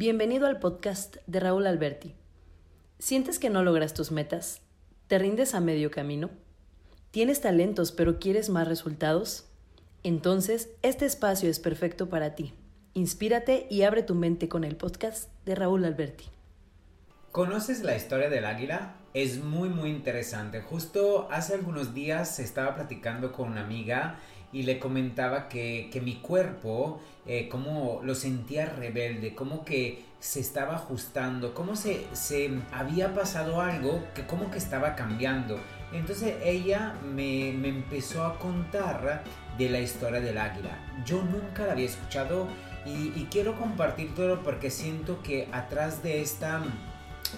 Bienvenido 0.00 0.46
al 0.46 0.60
podcast 0.60 1.18
de 1.26 1.40
Raúl 1.40 1.66
Alberti. 1.66 2.14
¿Sientes 2.98 3.38
que 3.38 3.50
no 3.50 3.62
logras 3.62 3.92
tus 3.92 4.12
metas? 4.12 4.62
¿Te 5.08 5.18
rindes 5.18 5.54
a 5.54 5.60
medio 5.60 5.90
camino? 5.90 6.30
¿Tienes 7.10 7.42
talentos 7.42 7.92
pero 7.92 8.18
quieres 8.18 8.48
más 8.48 8.66
resultados? 8.66 9.50
Entonces, 10.02 10.70
este 10.80 11.04
espacio 11.04 11.50
es 11.50 11.60
perfecto 11.60 12.08
para 12.08 12.34
ti. 12.34 12.54
Inspírate 12.94 13.66
y 13.68 13.82
abre 13.82 14.02
tu 14.02 14.14
mente 14.14 14.48
con 14.48 14.64
el 14.64 14.74
podcast 14.74 15.28
de 15.44 15.54
Raúl 15.54 15.84
Alberti. 15.84 16.24
¿Conoces 17.30 17.82
la 17.82 17.94
historia 17.94 18.30
del 18.30 18.46
águila? 18.46 18.94
Es 19.12 19.44
muy 19.44 19.68
muy 19.68 19.90
interesante. 19.90 20.62
Justo 20.62 21.28
hace 21.30 21.52
algunos 21.52 21.92
días 21.92 22.38
estaba 22.38 22.74
platicando 22.74 23.32
con 23.32 23.50
una 23.50 23.60
amiga 23.60 24.18
y 24.52 24.62
le 24.64 24.78
comentaba 24.78 25.48
que, 25.48 26.00
mi 26.02 26.16
cuerpo, 26.16 27.00
eh, 27.26 27.48
como 27.48 28.00
lo 28.02 28.14
sentía 28.14 28.66
rebelde, 28.66 29.34
como 29.34 29.64
que 29.64 30.04
se 30.18 30.40
estaba 30.40 30.74
ajustando, 30.74 31.54
como 31.54 31.76
se, 31.76 32.06
se 32.12 32.50
había 32.72 33.14
pasado 33.14 33.60
algo 33.60 34.02
que 34.14 34.26
como 34.26 34.50
que 34.50 34.58
estaba 34.58 34.94
cambiando. 34.94 35.58
Entonces 35.92 36.36
ella 36.44 36.94
me, 37.02 37.52
me 37.52 37.68
empezó 37.68 38.24
a 38.24 38.38
contar 38.38 39.24
de 39.56 39.68
la 39.68 39.80
historia 39.80 40.20
del 40.20 40.38
águila. 40.38 40.78
Yo 41.04 41.22
nunca 41.22 41.66
la 41.66 41.72
había 41.72 41.86
escuchado 41.86 42.46
y, 42.84 43.12
y 43.18 43.28
quiero 43.30 43.56
compartir 43.56 44.14
todo 44.14 44.42
porque 44.42 44.70
siento 44.70 45.22
que 45.22 45.48
atrás 45.52 46.02
de 46.02 46.20
esta 46.20 46.62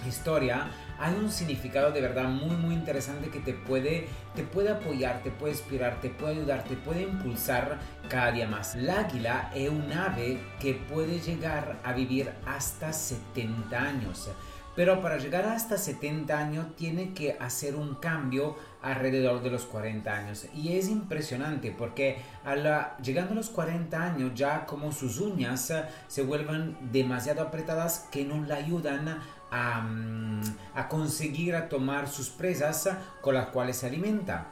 historia 0.07 0.67
hay 0.99 1.15
un 1.15 1.31
significado 1.31 1.91
de 1.91 2.01
verdad 2.01 2.25
muy 2.25 2.55
muy 2.55 2.75
interesante 2.75 3.29
que 3.29 3.39
te 3.39 3.53
puede, 3.53 4.07
te 4.35 4.43
puede 4.43 4.69
apoyar, 4.69 5.21
te 5.23 5.31
puede 5.31 5.53
inspirar, 5.53 5.99
te 6.01 6.09
puede 6.09 6.33
ayudar, 6.33 6.63
te 6.63 6.75
puede 6.75 7.03
impulsar 7.03 7.79
cada 8.09 8.31
día 8.31 8.47
más. 8.47 8.75
El 8.75 8.89
águila 8.89 9.51
es 9.53 9.69
un 9.69 9.91
ave 9.91 10.39
que 10.59 10.73
puede 10.73 11.19
llegar 11.19 11.79
a 11.83 11.93
vivir 11.93 12.31
hasta 12.45 12.93
70 12.93 13.77
años. 13.77 14.29
Pero 14.75 15.01
para 15.01 15.17
llegar 15.17 15.45
hasta 15.45 15.77
70 15.77 16.35
años 16.35 16.75
tiene 16.75 17.13
que 17.13 17.37
hacer 17.39 17.75
un 17.75 17.95
cambio 17.95 18.55
alrededor 18.81 19.43
de 19.43 19.51
los 19.51 19.65
40 19.65 20.11
años. 20.11 20.47
Y 20.55 20.75
es 20.77 20.89
impresionante 20.89 21.71
porque 21.77 22.17
a 22.43 22.55
la, 22.55 22.97
llegando 22.97 23.33
a 23.33 23.35
los 23.35 23.49
40 23.49 24.01
años 24.01 24.31
ya 24.33 24.65
como 24.65 24.91
sus 24.91 25.19
uñas 25.19 25.71
se 26.07 26.23
vuelven 26.23 26.75
demasiado 26.91 27.43
apretadas 27.43 28.07
que 28.11 28.25
no 28.25 28.43
le 28.43 28.53
ayudan 28.53 29.19
Mm, 29.53 30.41
a, 30.73 30.87
conseguir 30.87 31.55
a 31.55 31.69
tomar 31.69 32.09
sus 32.09 32.29
presas 32.29 32.89
con 33.21 33.35
las 33.35 33.47
cuales 33.47 33.77
se 33.77 33.87
alimenta. 33.87 34.47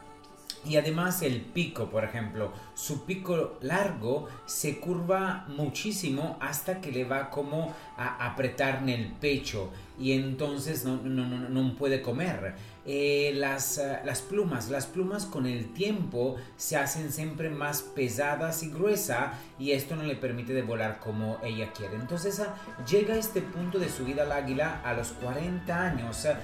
Y 0.63 0.77
además 0.77 1.23
el 1.23 1.41
pico, 1.41 1.89
por 1.89 2.03
ejemplo, 2.03 2.53
su 2.75 3.05
pico 3.05 3.57
largo 3.61 4.27
se 4.45 4.79
curva 4.79 5.45
muchísimo 5.47 6.37
hasta 6.39 6.81
que 6.81 6.91
le 6.91 7.03
va 7.03 7.31
como 7.31 7.73
a 7.97 8.27
apretar 8.27 8.83
en 8.83 8.89
el 8.89 9.11
pecho 9.13 9.71
y 10.01 10.13
entonces 10.13 10.85
no, 10.85 10.97
no, 10.97 11.27
no, 11.27 11.49
no 11.49 11.75
puede 11.75 12.01
comer. 12.01 12.55
Eh, 12.85 13.33
las, 13.35 13.77
eh, 13.77 13.99
las, 14.03 14.21
plumas, 14.21 14.69
las 14.69 14.87
plumas 14.87 15.25
con 15.25 15.45
el 15.45 15.71
tiempo 15.73 16.37
se 16.57 16.77
hacen 16.77 17.11
siempre 17.11 17.49
más 17.51 17.83
pesadas 17.83 18.63
y 18.63 18.71
gruesas 18.71 19.33
y 19.59 19.71
esto 19.71 19.95
no 19.95 20.03
le 20.03 20.15
permite 20.15 20.53
de 20.53 20.63
volar 20.63 20.99
como 20.99 21.37
ella 21.43 21.71
quiere. 21.73 21.95
Entonces 21.95 22.39
ah, 22.39 22.55
llega 22.89 23.13
a 23.13 23.17
este 23.17 23.41
punto 23.41 23.77
de 23.77 23.89
su 23.89 24.05
vida 24.05 24.23
al 24.23 24.31
águila 24.31 24.81
a 24.83 24.93
los 24.93 25.09
40 25.09 25.79
años 25.79 26.25
ah, 26.25 26.39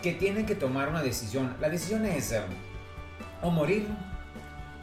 que 0.00 0.12
tiene 0.12 0.46
que 0.46 0.54
tomar 0.54 0.88
una 0.88 1.02
decisión. 1.02 1.56
La 1.60 1.68
decisión 1.68 2.06
es 2.06 2.32
ah, 2.32 2.46
o 3.42 3.50
morir 3.50 3.86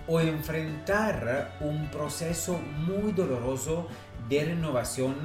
o 0.07 0.19
enfrentar 0.19 1.55
un 1.61 1.87
proceso 1.87 2.59
muy 2.85 3.13
doloroso 3.13 3.87
de 4.27 4.45
renovación 4.45 5.17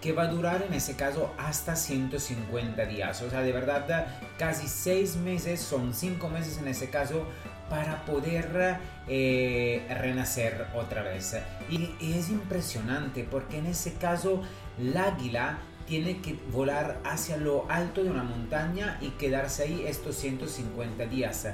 que 0.00 0.12
va 0.12 0.24
a 0.24 0.26
durar 0.26 0.62
en 0.62 0.74
ese 0.74 0.96
caso 0.96 1.32
hasta 1.38 1.76
150 1.76 2.84
días. 2.86 3.22
O 3.22 3.30
sea, 3.30 3.40
de 3.40 3.52
verdad, 3.52 4.06
casi 4.38 4.68
6 4.68 5.16
meses, 5.16 5.60
son 5.60 5.94
5 5.94 6.28
meses 6.28 6.58
en 6.58 6.68
ese 6.68 6.90
caso, 6.90 7.26
para 7.70 8.04
poder 8.04 8.78
eh, 9.08 9.86
renacer 10.00 10.66
otra 10.74 11.02
vez. 11.02 11.36
Y, 11.70 11.90
es 12.00 12.28
impresionante 12.28 13.26
porque 13.28 13.58
en 13.58 13.66
ese 13.66 13.94
caso 13.94 14.42
el 14.78 14.96
águila 14.96 15.58
tiene 15.86 16.20
que 16.20 16.38
volar 16.50 17.00
hacia 17.04 17.36
lo 17.36 17.66
alto 17.70 18.02
de 18.02 18.10
una 18.10 18.22
montaña 18.22 18.98
y 19.00 19.10
quedarse 19.10 19.64
ahí 19.64 19.84
estos 19.86 20.16
150 20.16 21.06
días 21.06 21.46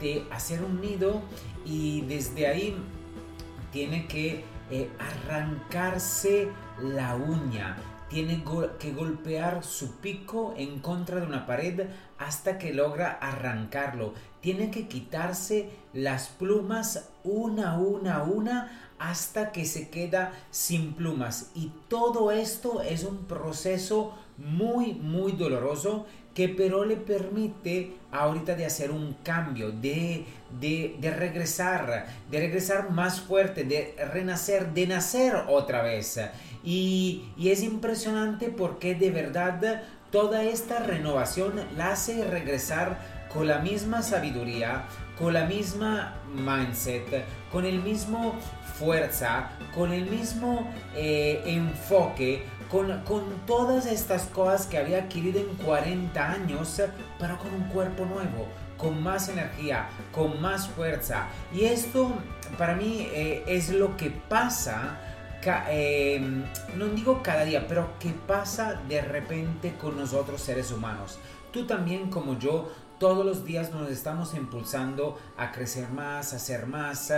de 0.00 0.26
hacer 0.30 0.62
un 0.62 0.80
nido 0.80 1.22
y 1.64 2.02
desde 2.02 2.46
ahí 2.46 2.76
tiene 3.72 4.06
que 4.06 4.44
eh, 4.70 4.90
arrancarse 4.98 6.48
la 6.80 7.16
uña. 7.16 7.76
Tiene 8.08 8.44
que 8.78 8.92
golpear 8.92 9.64
su 9.64 9.96
pico 9.96 10.54
en 10.56 10.78
contra 10.78 11.18
de 11.20 11.26
una 11.26 11.46
pared 11.46 11.88
hasta 12.18 12.58
que 12.58 12.72
logra 12.72 13.10
arrancarlo. 13.10 14.14
Tiene 14.40 14.70
que 14.70 14.86
quitarse 14.86 15.70
las 15.92 16.28
plumas 16.28 17.10
una, 17.24 17.76
una, 17.78 18.22
una 18.22 18.94
hasta 18.98 19.50
que 19.50 19.64
se 19.64 19.88
queda 19.88 20.32
sin 20.50 20.94
plumas. 20.94 21.50
Y 21.54 21.72
todo 21.88 22.30
esto 22.30 22.82
es 22.82 23.04
un 23.04 23.24
proceso 23.24 24.14
muy, 24.38 24.94
muy 24.94 25.32
doloroso 25.32 26.06
que 26.34 26.48
pero 26.48 26.84
le 26.84 26.96
permite 26.96 27.92
ahorita 28.10 28.54
de 28.54 28.66
hacer 28.66 28.90
un 28.90 29.14
cambio, 29.22 29.70
de, 29.70 30.24
de, 30.60 31.14
regresar, 31.16 32.06
de 32.30 32.40
regresar 32.40 32.90
más 32.90 33.20
fuerte, 33.20 33.64
de 33.64 33.94
renacer, 34.12 34.72
de 34.72 34.86
nacer 34.86 35.34
otra 35.48 35.82
vez. 35.82 36.20
Y, 36.64 37.24
y 37.36 37.50
es 37.50 37.62
impresionante 37.62 38.48
porque 38.48 38.94
de 38.94 39.10
verdad 39.10 39.82
toda 40.10 40.44
esta 40.44 40.80
renovación 40.80 41.54
la 41.76 41.92
hace 41.92 42.24
regresar 42.24 42.98
con 43.34 43.48
la 43.48 43.58
misma 43.58 44.00
sabiduría, 44.00 44.84
con 45.18 45.34
la 45.34 45.44
misma 45.44 46.14
mindset, 46.32 47.24
con 47.50 47.64
el 47.64 47.82
mismo 47.82 48.36
fuerza, 48.78 49.50
con 49.74 49.92
el 49.92 50.06
mismo 50.06 50.72
eh, 50.94 51.42
enfoque, 51.44 52.44
con, 52.70 53.00
con, 53.02 53.24
todas 53.46 53.86
estas 53.86 54.22
cosas 54.26 54.66
que 54.66 54.78
había 54.78 54.98
adquirido 54.98 55.40
en 55.40 55.48
40 55.56 56.30
años, 56.30 56.80
pero 57.18 57.38
con 57.38 57.52
un 57.52 57.64
cuerpo 57.64 58.04
nuevo, 58.04 58.48
con 58.76 59.02
más 59.02 59.28
energía, 59.28 59.88
con 60.12 60.40
más 60.40 60.68
fuerza. 60.68 61.26
Y 61.52 61.64
esto 61.64 62.12
para 62.56 62.76
mí 62.76 63.08
eh, 63.12 63.44
es 63.48 63.70
lo 63.70 63.96
que 63.96 64.10
pasa. 64.10 65.00
Eh, 65.68 66.26
no 66.74 66.86
digo 66.86 67.22
cada 67.22 67.44
día, 67.44 67.66
pero 67.68 67.98
que 67.98 68.10
pasa 68.10 68.80
de 68.88 69.02
repente 69.02 69.74
con 69.74 69.98
nosotros 69.98 70.40
seres 70.40 70.70
humanos. 70.72 71.18
Tú 71.52 71.66
también 71.66 72.08
como 72.08 72.38
yo 72.38 72.72
todos 73.04 73.26
los 73.26 73.44
días 73.44 73.70
nos 73.70 73.90
estamos 73.90 74.32
impulsando 74.32 75.18
a 75.36 75.52
crecer 75.52 75.90
más, 75.90 76.32
a 76.32 76.38
ser 76.38 76.66
más, 76.66 77.12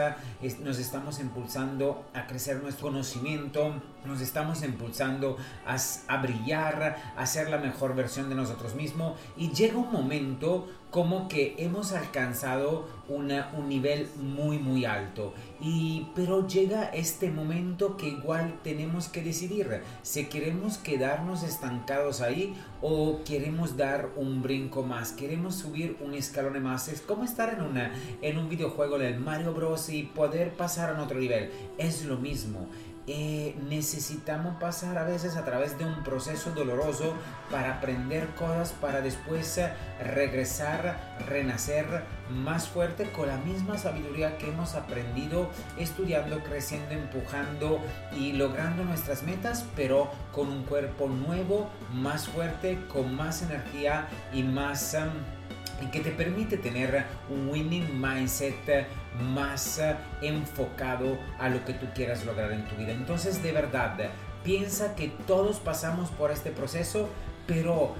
nos 0.64 0.80
estamos 0.80 1.20
impulsando 1.20 2.04
a 2.12 2.26
crecer 2.26 2.60
nuestro 2.60 2.88
conocimiento, 2.88 3.72
nos 4.04 4.20
estamos 4.20 4.64
impulsando 4.64 5.36
a, 5.64 6.16
brillar, 6.16 6.96
a 7.16 7.24
ser 7.24 7.50
la 7.50 7.58
mejor 7.58 7.94
versión 7.94 8.28
de 8.28 8.34
nosotros 8.34 8.74
mismos 8.74 9.16
y 9.36 9.52
llega 9.52 9.78
un 9.78 9.92
momento 9.92 10.66
como 10.90 11.28
que 11.28 11.54
hemos 11.58 11.92
alcanzado 11.92 12.88
un 13.08 13.68
nivel 13.68 14.08
muy 14.16 14.58
muy 14.58 14.84
alto 14.86 15.34
y 15.60 16.08
pero 16.14 16.46
llega 16.46 16.84
este 16.84 17.30
momento 17.30 17.96
que 17.96 18.08
igual 18.08 18.58
tenemos 18.62 19.08
que 19.08 19.22
decidir 19.22 19.82
si 20.02 20.26
queremos 20.26 20.78
quedarnos 20.78 21.42
estancados 21.42 22.20
ahí 22.20 22.54
o 22.82 23.20
queremos 23.24 23.76
dar 23.76 24.10
un 24.16 24.42
brinco 24.42 24.82
más 24.82 25.12
queremos 25.12 25.56
subir 25.56 25.96
un 26.00 26.14
escalón 26.14 26.62
más. 26.62 26.88
Es 26.88 27.00
como 27.00 27.24
estar 27.24 27.54
en 27.54 27.62
una 27.62 27.92
en 28.22 28.38
un 28.38 28.48
videojuego 28.48 28.98
del 28.98 29.18
Mario 29.18 29.52
Bros. 29.52 29.88
y 29.88 30.04
poder 30.04 30.52
pasar 30.52 30.94
a 30.94 31.02
otro 31.02 31.18
nivel. 31.18 31.50
Es 31.78 32.04
lo 32.04 32.16
mismo 32.16 32.68
eh, 33.08 33.54
necesitamos 33.68 34.56
pasar 34.56 34.98
a 34.98 35.04
veces 35.04 35.36
a 35.36 35.44
través 35.44 35.78
de 35.78 35.84
un 35.84 36.02
proceso 36.02 36.50
doloroso 36.50 37.14
para 37.50 37.76
aprender 37.76 38.28
cosas, 38.34 38.72
para 38.72 39.00
después 39.00 39.58
eh, 39.58 39.72
regresar, 40.02 40.98
renacer 41.28 41.86
más 42.30 42.68
fuerte 42.68 43.10
con 43.12 43.28
la 43.28 43.36
misma 43.38 43.78
sabiduría 43.78 44.38
que 44.38 44.48
hemos 44.48 44.74
aprendido 44.74 45.48
estudiando, 45.78 46.42
creciendo, 46.42 46.94
empujando 46.94 47.80
y 48.18 48.32
logrando 48.32 48.84
nuestras 48.84 49.22
metas, 49.22 49.64
pero 49.76 50.10
con 50.32 50.48
un 50.48 50.64
cuerpo 50.64 51.08
nuevo, 51.08 51.70
más 51.92 52.26
fuerte, 52.26 52.78
con 52.92 53.14
más 53.14 53.42
energía 53.42 54.08
y 54.32 54.42
más... 54.42 54.94
Em, 54.94 55.35
y 55.82 55.86
que 55.86 56.00
te 56.00 56.10
permite 56.10 56.56
tener 56.56 57.04
un 57.28 57.48
winning 57.48 58.00
mindset 58.00 58.88
más 59.32 59.78
eh, 59.78 59.96
enfocado 60.22 61.18
a 61.38 61.48
lo 61.48 61.64
que 61.64 61.74
tú 61.74 61.86
quieras 61.94 62.24
lograr 62.24 62.52
en 62.52 62.64
tu 62.66 62.76
vida. 62.76 62.92
Entonces, 62.92 63.42
de 63.42 63.52
verdad, 63.52 63.96
piensa 64.44 64.94
que 64.94 65.08
todos 65.26 65.58
pasamos 65.58 66.10
por 66.10 66.30
este 66.30 66.50
proceso, 66.50 67.08
pero 67.46 67.94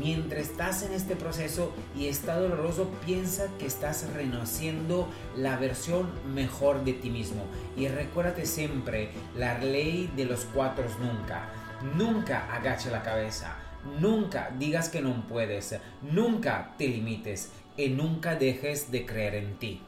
mientras 0.00 0.42
estás 0.42 0.82
en 0.82 0.92
este 0.92 1.16
proceso 1.16 1.72
y 1.96 2.08
está 2.08 2.38
doloroso, 2.38 2.90
piensa 3.04 3.46
que 3.58 3.66
estás 3.66 4.06
renaciendo 4.14 5.08
la 5.36 5.56
versión 5.56 6.10
mejor 6.34 6.84
de 6.84 6.92
ti 6.92 7.10
mismo. 7.10 7.44
Y 7.76 7.88
recuérdate 7.88 8.46
siempre 8.46 9.10
la 9.36 9.58
ley 9.58 10.10
de 10.16 10.24
los 10.24 10.44
cuatro 10.52 10.84
nunca 11.00 11.48
Nunca 11.82 12.52
agache 12.54 12.90
la 12.90 13.02
cabeza. 13.02 13.54
Nunca 14.00 14.54
digas 14.58 14.88
que 14.88 15.00
no 15.00 15.26
puedes. 15.26 15.76
Nunca 16.02 16.74
te 16.78 16.88
limites. 16.88 17.50
Y 17.76 17.90
nunca 17.90 18.36
dejes 18.36 18.90
de 18.90 19.04
creer 19.04 19.34
en 19.34 19.58
ti. 19.58 19.82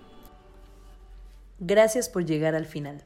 Gracias 1.59 2.09
por 2.09 2.25
llegar 2.25 2.55
al 2.55 2.67
final. 2.67 3.05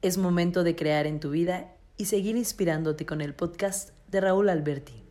Es 0.00 0.16
momento 0.16 0.64
de 0.64 0.76
crear 0.76 1.06
en 1.06 1.20
tu 1.20 1.30
vida 1.30 1.74
y 1.96 2.06
seguir 2.06 2.36
inspirándote 2.36 3.04
con 3.04 3.20
el 3.20 3.34
podcast 3.34 3.90
de 4.08 4.20
Raúl 4.20 4.48
Alberti. 4.48 5.02